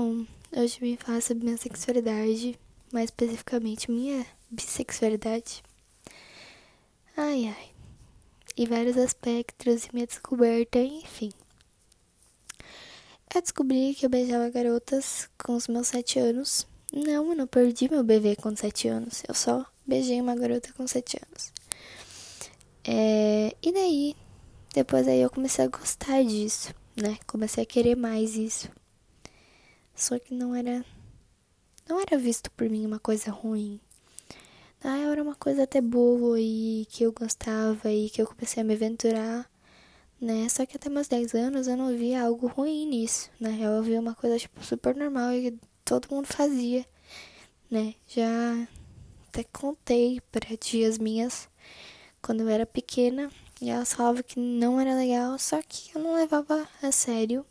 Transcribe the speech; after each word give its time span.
Bom, 0.00 0.24
hoje 0.56 0.78
vim 0.78 0.96
falar 0.96 1.20
sobre 1.20 1.42
minha 1.42 1.56
sexualidade, 1.56 2.56
mais 2.92 3.06
especificamente 3.06 3.90
minha 3.90 4.24
bissexualidade. 4.48 5.60
Ai 7.16 7.46
ai. 7.48 7.70
E 8.56 8.64
vários 8.64 8.96
aspectos 8.96 9.86
e 9.86 9.90
minha 9.92 10.06
descoberta, 10.06 10.78
enfim. 10.78 11.32
Eu 13.34 13.42
descobri 13.42 13.92
que 13.92 14.06
eu 14.06 14.08
beijava 14.08 14.48
garotas 14.50 15.28
com 15.36 15.56
os 15.56 15.66
meus 15.66 15.88
sete 15.88 16.20
anos. 16.20 16.64
Não, 16.92 17.30
eu 17.30 17.34
não 17.34 17.48
perdi 17.48 17.90
meu 17.90 18.04
bebê 18.04 18.36
com 18.36 18.54
sete 18.54 18.86
anos. 18.86 19.24
Eu 19.26 19.34
só 19.34 19.66
beijei 19.84 20.20
uma 20.20 20.36
garota 20.36 20.72
com 20.74 20.86
sete 20.86 21.18
anos. 21.26 21.52
É, 22.84 23.52
e 23.60 23.72
daí, 23.72 24.14
depois 24.72 25.08
aí 25.08 25.20
eu 25.20 25.28
comecei 25.28 25.64
a 25.64 25.68
gostar 25.68 26.22
disso, 26.22 26.72
né? 26.96 27.18
Comecei 27.26 27.64
a 27.64 27.66
querer 27.66 27.96
mais 27.96 28.36
isso. 28.36 28.70
Só 29.98 30.16
que 30.16 30.32
não 30.32 30.54
era. 30.54 30.84
Não 31.88 32.00
era 32.00 32.16
visto 32.16 32.52
por 32.52 32.70
mim 32.70 32.86
uma 32.86 33.00
coisa 33.00 33.32
ruim. 33.32 33.80
Ah, 34.80 34.96
era 34.96 35.20
uma 35.20 35.34
coisa 35.34 35.64
até 35.64 35.80
boa 35.80 36.38
e 36.40 36.86
que 36.88 37.02
eu 37.02 37.12
gostava 37.12 37.90
e 37.90 38.08
que 38.08 38.22
eu 38.22 38.26
comecei 38.28 38.62
a 38.62 38.64
me 38.64 38.74
aventurar, 38.74 39.50
né? 40.20 40.48
Só 40.48 40.64
que 40.64 40.76
até 40.76 40.88
meus 40.88 41.08
10 41.08 41.34
anos 41.34 41.66
eu 41.66 41.76
não 41.76 41.96
via 41.96 42.22
algo 42.22 42.46
ruim 42.46 42.86
nisso, 42.86 43.28
né? 43.40 43.58
Eu 43.60 43.82
via 43.82 43.98
uma 43.98 44.14
coisa, 44.14 44.38
tipo, 44.38 44.64
super 44.64 44.94
normal 44.94 45.32
e 45.32 45.58
todo 45.84 46.08
mundo 46.14 46.26
fazia, 46.26 46.86
né? 47.68 47.94
Já 48.06 48.68
até 49.28 49.42
contei 49.42 50.20
para 50.30 50.56
tias 50.56 50.96
minhas 50.96 51.48
quando 52.22 52.42
eu 52.42 52.48
era 52.48 52.64
pequena 52.64 53.32
e 53.60 53.68
elas 53.68 53.92
falavam 53.92 54.22
que 54.22 54.38
não 54.38 54.80
era 54.80 54.94
legal, 54.94 55.36
só 55.40 55.60
que 55.60 55.90
eu 55.92 56.00
não 56.00 56.14
levava 56.14 56.68
a 56.80 56.92
sério, 56.92 57.44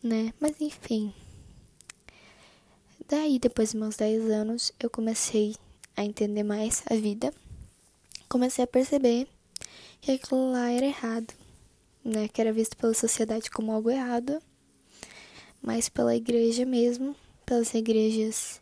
né? 0.00 0.32
Mas 0.38 0.60
enfim. 0.60 1.12
Daí, 3.10 3.40
depois 3.40 3.72
dos 3.72 3.80
meus 3.80 3.96
10 3.96 4.30
anos, 4.30 4.72
eu 4.78 4.88
comecei 4.88 5.56
a 5.96 6.04
entender 6.04 6.44
mais 6.44 6.84
a 6.88 6.94
vida. 6.94 7.34
Comecei 8.28 8.62
a 8.62 8.68
perceber 8.68 9.26
que 10.00 10.12
aquilo 10.12 10.52
lá 10.52 10.70
era 10.70 10.86
errado, 10.86 11.34
né? 12.04 12.28
Que 12.28 12.40
era 12.40 12.52
visto 12.52 12.76
pela 12.76 12.94
sociedade 12.94 13.50
como 13.50 13.72
algo 13.72 13.90
errado, 13.90 14.40
mas 15.60 15.88
pela 15.88 16.14
igreja 16.14 16.64
mesmo, 16.64 17.16
pelas 17.44 17.74
igrejas, 17.74 18.60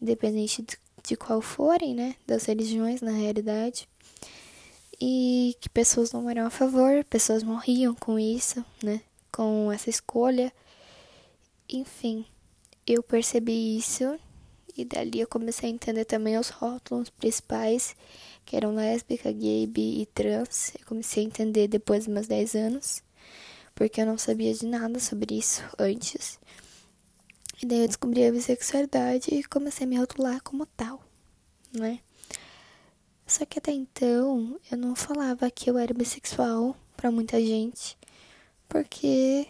independente 0.00 0.62
de, 0.62 0.78
de 1.02 1.16
qual 1.16 1.42
forem, 1.42 1.92
né? 1.92 2.14
Das 2.24 2.44
religiões, 2.44 3.00
na 3.00 3.10
realidade. 3.10 3.88
E 5.00 5.56
que 5.60 5.68
pessoas 5.68 6.12
não 6.12 6.30
eram 6.30 6.46
a 6.46 6.50
favor, 6.50 7.02
pessoas 7.06 7.42
morriam 7.42 7.96
com 7.96 8.16
isso, 8.16 8.64
né? 8.80 9.00
Com 9.32 9.72
essa 9.72 9.90
escolha. 9.90 10.52
Enfim 11.68 12.24
eu 12.86 13.02
percebi 13.02 13.76
isso 13.76 14.18
e 14.76 14.84
dali 14.84 15.20
eu 15.20 15.26
comecei 15.26 15.70
a 15.70 15.72
entender 15.72 16.04
também 16.04 16.38
os 16.38 16.50
rótulos 16.50 17.08
principais, 17.10 17.96
que 18.44 18.56
eram 18.56 18.74
lésbica, 18.74 19.32
gay, 19.32 19.66
bi 19.66 20.02
e 20.02 20.06
trans. 20.06 20.72
Eu 20.78 20.86
comecei 20.86 21.24
a 21.24 21.26
entender 21.26 21.66
depois 21.66 22.04
dos 22.04 22.12
meus 22.12 22.26
10 22.26 22.54
anos, 22.54 23.02
porque 23.74 24.00
eu 24.00 24.06
não 24.06 24.18
sabia 24.18 24.52
de 24.52 24.66
nada 24.66 25.00
sobre 25.00 25.36
isso 25.38 25.62
antes. 25.78 26.38
E 27.60 27.64
daí 27.64 27.80
eu 27.80 27.88
descobri 27.88 28.26
a 28.26 28.30
bissexualidade 28.30 29.34
e 29.34 29.42
comecei 29.44 29.86
a 29.86 29.88
me 29.88 29.96
rotular 29.96 30.42
como 30.42 30.66
tal, 30.66 31.02
né? 31.72 32.00
Só 33.26 33.44
que 33.46 33.58
até 33.58 33.72
então 33.72 34.60
eu 34.70 34.76
não 34.76 34.94
falava 34.94 35.50
que 35.50 35.68
eu 35.70 35.78
era 35.78 35.94
bissexual 35.94 36.76
para 36.96 37.10
muita 37.10 37.40
gente, 37.40 37.98
porque 38.68 39.48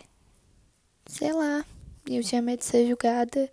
sei 1.06 1.32
lá, 1.32 1.66
eu 2.08 2.22
tinha 2.22 2.42
medo 2.42 2.60
de 2.60 2.64
ser 2.64 2.86
julgada 2.86 3.50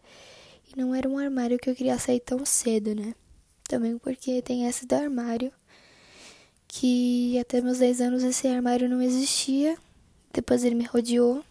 e 0.68 0.80
não 0.80 0.94
era 0.94 1.08
um 1.08 1.18
armário 1.18 1.60
que 1.60 1.70
eu 1.70 1.76
queria 1.76 1.98
sair 1.98 2.20
tão 2.20 2.46
cedo, 2.46 2.96
né? 2.96 3.16
Também 3.68 3.98
porque 3.98 4.42
tem 4.42 4.68
essa 4.68 4.86
do 4.86 4.94
armário 4.94 5.52
que 6.68 7.38
até 7.40 7.62
meus 7.62 7.78
10 7.78 8.02
anos 8.02 8.24
esse 8.24 8.48
armário 8.48 8.90
não 8.90 9.02
existia. 9.02 9.78
Depois 10.34 10.64
ele 10.64 10.76
me 10.76 10.86
rodeou. 10.86 11.44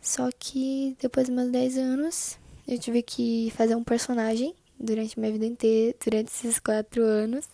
Só 0.00 0.28
que 0.38 0.96
depois 1.00 1.26
dos 1.26 1.34
meus 1.34 1.50
10 1.50 1.78
anos 1.78 2.38
eu 2.66 2.78
tive 2.78 3.02
que 3.02 3.50
fazer 3.56 3.74
um 3.74 3.82
personagem 3.82 4.54
durante 4.78 5.18
minha 5.18 5.32
vida 5.32 5.46
inteira, 5.46 5.96
durante 6.04 6.28
esses 6.28 6.58
4 6.58 7.02
anos. 7.02 7.48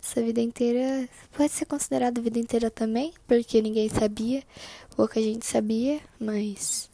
Essa 0.00 0.22
vida 0.22 0.40
inteira 0.40 1.08
pode 1.32 1.50
ser 1.50 1.64
considerada 1.64 2.20
vida 2.20 2.38
inteira 2.38 2.70
também, 2.70 3.12
porque 3.26 3.60
ninguém 3.60 3.88
sabia, 3.88 4.42
pouca 4.94 5.20
gente 5.20 5.46
sabia, 5.46 6.00
mas 6.20 6.90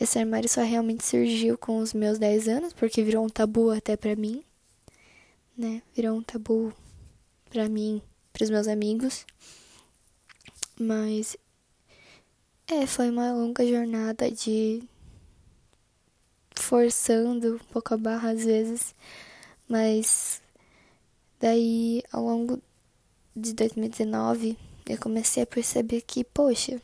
esse 0.00 0.18
armário 0.18 0.48
só 0.48 0.62
realmente 0.62 1.04
surgiu 1.04 1.56
com 1.56 1.78
os 1.78 1.92
meus 1.92 2.18
10 2.18 2.48
anos, 2.48 2.72
porque 2.72 3.02
virou 3.02 3.24
um 3.24 3.28
tabu 3.28 3.70
até 3.70 3.96
pra 3.96 4.16
mim, 4.16 4.42
né? 5.56 5.82
Virou 5.94 6.16
um 6.16 6.22
tabu 6.22 6.72
pra 7.48 7.68
mim, 7.68 8.02
pros 8.32 8.50
meus 8.50 8.66
amigos. 8.66 9.24
Mas 10.78 11.36
é, 12.66 12.86
foi 12.86 13.10
uma 13.10 13.32
longa 13.32 13.66
jornada 13.66 14.30
de 14.30 14.82
forçando 16.56 17.56
um 17.56 17.72
pouco 17.72 17.94
a 17.94 17.96
barra 17.96 18.30
às 18.30 18.44
vezes, 18.44 18.94
mas 19.68 20.40
daí 21.38 22.02
ao 22.10 22.24
longo 22.24 22.60
de 23.36 23.52
2019 23.52 24.56
eu 24.86 24.98
comecei 24.98 25.42
a 25.42 25.46
perceber 25.46 26.00
que, 26.02 26.24
poxa, 26.24 26.80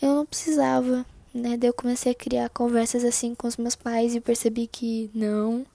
eu 0.00 0.14
não 0.14 0.26
precisava 0.26 1.06
né? 1.34 1.56
Daí 1.56 1.68
eu 1.68 1.74
comecei 1.74 2.12
a 2.12 2.14
criar 2.14 2.48
conversas 2.50 3.04
assim 3.04 3.34
com 3.34 3.46
os 3.46 3.56
meus 3.56 3.74
pais 3.74 4.14
e 4.14 4.20
percebi 4.20 4.66
que 4.66 5.10
não. 5.14 5.66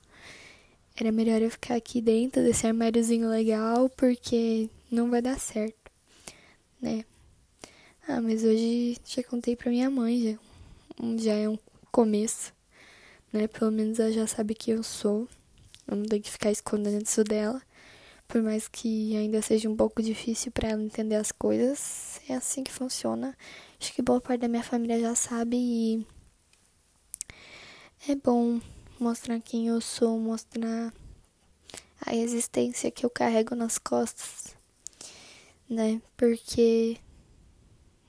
Era 0.95 1.11
melhor 1.11 1.41
eu 1.41 1.51
ficar 1.51 1.75
aqui 1.75 2.01
dentro 2.01 2.41
desse 2.43 2.65
armáriozinho 2.65 3.29
legal, 3.29 3.89
porque 3.89 4.69
não 4.91 5.09
vai 5.09 5.21
dar 5.21 5.39
certo, 5.39 5.91
né? 6.81 7.05
Ah, 8.07 8.21
mas 8.21 8.43
hoje 8.43 8.97
já 9.05 9.21
contei 9.23 9.55
pra 9.55 9.69
minha 9.69 9.89
mãe, 9.91 10.39
já, 10.99 11.17
já 11.17 11.33
é 11.33 11.49
um 11.49 11.59
começo, 11.91 12.53
né? 13.31 13.47
Pelo 13.47 13.71
menos 13.71 13.99
ela 13.99 14.11
já 14.11 14.25
sabe 14.25 14.55
que 14.55 14.71
eu 14.71 14.81
sou. 14.81 15.27
Eu 15.87 15.97
não 15.97 16.05
tenho 16.05 16.21
que 16.23 16.31
ficar 16.31 16.51
escondendo 16.51 17.03
isso 17.03 17.23
dela. 17.23 17.61
Por 18.27 18.43
mais 18.43 18.67
que 18.67 19.15
ainda 19.15 19.41
seja 19.41 19.69
um 19.69 19.75
pouco 19.75 20.03
difícil 20.03 20.51
para 20.51 20.69
ela 20.69 20.83
entender 20.83 21.15
as 21.15 21.31
coisas, 21.31 22.19
é 22.27 22.35
assim 22.35 22.61
que 22.61 22.71
funciona. 22.71 23.37
Acho 23.79 23.93
que 23.93 24.01
boa 24.01 24.19
parte 24.19 24.41
da 24.41 24.49
minha 24.49 24.63
família 24.63 24.99
já 24.99 25.15
sabe 25.15 25.55
e 25.55 26.05
é 28.09 28.15
bom 28.15 28.59
mostrar 28.99 29.39
quem 29.39 29.67
eu 29.67 29.79
sou, 29.79 30.19
mostrar 30.19 30.93
a 32.05 32.15
existência 32.15 32.91
que 32.91 33.05
eu 33.05 33.09
carrego 33.09 33.55
nas 33.55 33.77
costas, 33.77 34.55
né? 35.69 36.01
Porque 36.17 36.97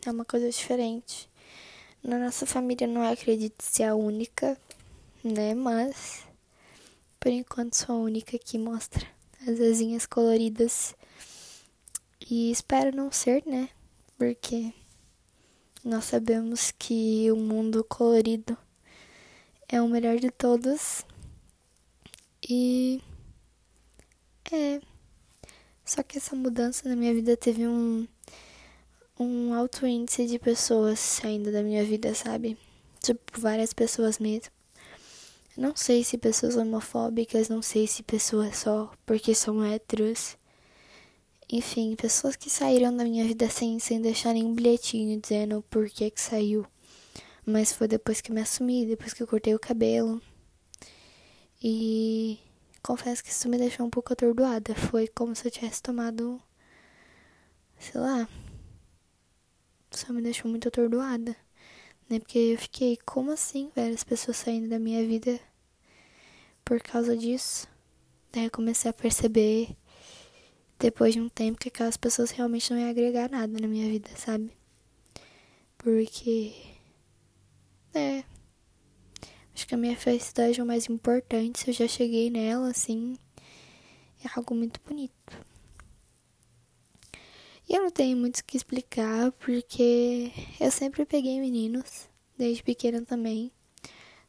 é 0.04 0.10
uma 0.10 0.24
coisa 0.24 0.50
diferente. 0.50 1.30
Na 2.02 2.18
nossa 2.18 2.44
família 2.44 2.86
não 2.88 3.02
acredito 3.02 3.62
ser 3.62 3.84
a 3.84 3.94
única, 3.94 4.58
né? 5.22 5.54
Mas 5.54 6.26
por 7.20 7.30
enquanto 7.30 7.74
sou 7.74 7.94
a 7.94 7.98
única 7.98 8.36
que 8.36 8.58
mostra 8.58 9.17
as 9.46 9.60
asinhas 9.60 10.06
coloridas. 10.06 10.94
E 12.30 12.50
espero 12.50 12.94
não 12.94 13.10
ser, 13.10 13.42
né? 13.46 13.70
Porque 14.16 14.72
nós 15.84 16.04
sabemos 16.04 16.72
que 16.78 17.30
o 17.30 17.36
mundo 17.36 17.84
colorido 17.84 18.56
é 19.68 19.80
o 19.80 19.88
melhor 19.88 20.18
de 20.18 20.30
todos. 20.30 21.04
E 22.48 23.02
é. 24.52 24.80
Só 25.84 26.02
que 26.02 26.18
essa 26.18 26.36
mudança 26.36 26.88
na 26.88 26.96
minha 26.96 27.14
vida 27.14 27.36
teve 27.36 27.66
um 27.66 28.06
um 29.18 29.52
alto 29.52 29.86
índice 29.86 30.26
de 30.26 30.38
pessoas 30.38 31.00
saindo 31.00 31.50
da 31.50 31.62
minha 31.62 31.84
vida, 31.84 32.14
sabe? 32.14 32.56
Tipo, 33.00 33.40
várias 33.40 33.72
pessoas 33.72 34.18
mesmo. 34.18 34.57
Não 35.58 35.74
sei 35.74 36.04
se 36.04 36.16
pessoas 36.16 36.56
homofóbicas, 36.56 37.48
não 37.48 37.60
sei 37.60 37.88
se 37.88 38.04
pessoas 38.04 38.58
só 38.58 38.92
porque 39.04 39.34
são 39.34 39.64
héteros. 39.64 40.38
Enfim, 41.50 41.96
pessoas 41.96 42.36
que 42.36 42.48
saíram 42.48 42.96
da 42.96 43.02
minha 43.02 43.24
vida 43.24 43.50
sem, 43.50 43.76
sem 43.80 44.00
deixar 44.00 44.34
nenhum 44.34 44.54
bilhetinho 44.54 45.20
dizendo 45.20 45.60
por 45.68 45.90
que 45.90 46.12
que 46.12 46.20
saiu. 46.20 46.64
Mas 47.44 47.72
foi 47.72 47.88
depois 47.88 48.20
que 48.20 48.30
me 48.30 48.40
assumi, 48.40 48.86
depois 48.86 49.12
que 49.12 49.20
eu 49.20 49.26
cortei 49.26 49.52
o 49.52 49.58
cabelo. 49.58 50.22
E 51.60 52.38
confesso 52.80 53.24
que 53.24 53.30
isso 53.30 53.48
me 53.48 53.58
deixou 53.58 53.84
um 53.84 53.90
pouco 53.90 54.12
atordoada. 54.12 54.76
Foi 54.76 55.08
como 55.08 55.34
se 55.34 55.44
eu 55.44 55.50
tivesse 55.50 55.82
tomado. 55.82 56.40
Sei 57.80 58.00
lá. 58.00 58.28
Só 59.90 60.12
me 60.12 60.22
deixou 60.22 60.48
muito 60.48 60.68
atordoada. 60.68 61.34
Né? 62.08 62.18
Porque 62.18 62.38
eu 62.38 62.58
fiquei, 62.58 62.98
como 63.04 63.30
assim, 63.32 63.70
velho? 63.74 63.94
As 63.94 64.04
pessoas 64.04 64.36
saindo 64.38 64.68
da 64.68 64.78
minha 64.78 65.06
vida 65.06 65.38
por 66.64 66.80
causa 66.82 67.16
disso. 67.16 67.66
Daí 68.32 68.44
eu 68.44 68.50
comecei 68.50 68.90
a 68.90 68.94
perceber 68.94 69.76
depois 70.78 71.14
de 71.14 71.20
um 71.20 71.28
tempo 71.28 71.58
que 71.58 71.68
aquelas 71.68 71.96
pessoas 71.96 72.30
realmente 72.30 72.70
não 72.72 72.78
iam 72.80 72.90
agregar 72.90 73.28
nada 73.30 73.58
na 73.60 73.66
minha 73.68 73.88
vida, 73.88 74.10
sabe? 74.16 74.50
Porque 75.76 76.52
É. 77.94 78.24
Acho 79.54 79.66
que 79.66 79.74
a 79.74 79.78
minha 79.78 79.96
felicidade 79.96 80.60
é 80.60 80.62
o 80.62 80.66
mais 80.66 80.88
importante. 80.88 81.58
Se 81.60 81.70
eu 81.70 81.74
já 81.74 81.88
cheguei 81.88 82.30
nela, 82.30 82.70
assim, 82.70 83.18
é 84.24 84.28
algo 84.36 84.54
muito 84.54 84.80
bonito. 84.86 85.12
E 87.68 87.74
eu 87.74 87.82
não 87.82 87.90
tenho 87.90 88.16
muito 88.16 88.38
o 88.38 88.44
que 88.44 88.56
explicar, 88.56 89.30
porque 89.32 90.32
eu 90.58 90.70
sempre 90.70 91.04
peguei 91.04 91.38
meninos, 91.38 92.08
desde 92.36 92.62
pequena 92.62 93.02
também. 93.02 93.52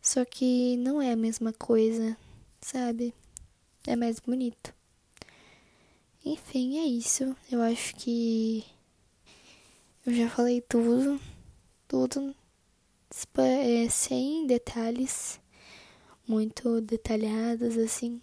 Só 0.02 0.26
que 0.26 0.76
não 0.78 1.02
é 1.02 1.14
a 1.14 1.16
mesma 1.16 1.54
coisa, 1.54 2.18
sabe? 2.60 3.14
É 3.88 3.96
mais 3.96 4.20
bonito. 4.20 4.74
Enfim, 6.26 6.80
é 6.80 6.86
isso. 6.86 7.36
Eu 7.50 7.62
acho 7.62 7.96
que 7.96 8.66
eu 10.06 10.14
já 10.14 10.30
falei 10.30 10.60
tudo, 10.60 11.20
tudo 11.88 12.36
é, 13.38 13.90
sem 13.90 14.46
detalhes 14.48 15.40
muito 16.28 16.80
detalhados 16.82 17.78
assim, 17.78 18.22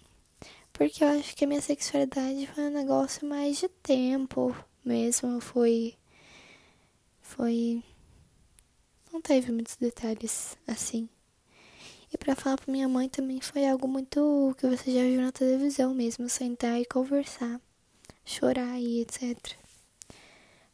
porque 0.73 1.03
eu 1.03 1.09
acho 1.09 1.35
que 1.35 1.45
a 1.45 1.49
minha 1.49 1.61
sexualidade 1.61 2.47
foi 2.55 2.65
um 2.65 2.71
negócio 2.71 3.27
mais 3.27 3.59
de 3.59 3.69
tempo 3.69 4.55
mesmo, 4.87 5.41
foi 5.41 5.95
foi 7.21 7.83
não 9.13 9.21
teve 9.21 9.51
muitos 9.51 9.77
detalhes 9.77 10.57
assim. 10.67 11.09
E 12.13 12.17
para 12.17 12.37
falar 12.37 12.57
pra 12.57 12.73
minha 12.73 12.89
mãe 12.89 13.09
também 13.09 13.41
foi 13.41 13.67
algo 13.67 13.89
muito 13.89 14.55
que 14.59 14.67
você 14.67 14.93
já 14.93 15.03
viu 15.03 15.21
na 15.21 15.33
televisão 15.33 15.95
mesmo, 15.95 16.29
sentar 16.29 16.81
e 16.81 16.85
conversar, 16.85 17.61
chorar 18.25 18.79
e 18.81 19.01
etc. 19.01 19.37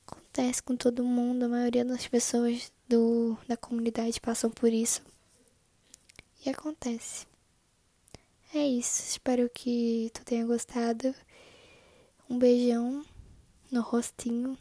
Acontece 0.07 0.63
com 0.63 0.77
todo 0.77 1.05
mundo, 1.05 1.45
a 1.45 1.49
maioria 1.49 1.85
das 1.85 2.07
pessoas 2.07 2.71
do, 2.89 3.37
da 3.49 3.57
comunidade 3.57 4.21
passam 4.21 4.51
por 4.51 4.73
isso. 4.73 5.03
E 6.45 6.51
acontece. 6.51 7.27
É 8.55 8.67
isso, 8.67 9.03
espero 9.09 9.49
que 9.49 10.11
tu 10.13 10.25
tenha 10.25 10.45
gostado. 10.45 11.15
Um 12.29 12.39
beijão 12.39 13.05
no 13.73 13.81
rostinho 13.81 14.57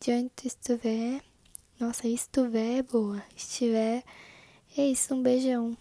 de 0.00 0.10
onde 0.12 0.30
tu 0.30 0.46
estiver. 0.46 1.22
Nossa, 1.78 2.08
estiver 2.08 2.82
boa. 2.82 3.22
Estiver 3.36 4.02
é 4.76 4.86
isso, 4.86 5.14
um 5.14 5.22
beijão. 5.22 5.76